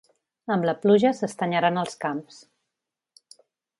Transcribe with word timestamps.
Amb 0.53 0.65
la 0.69 0.73
pluja 0.85 1.11
s'estanyaran 1.17 1.77
els 1.83 2.01
camps. 2.07 2.41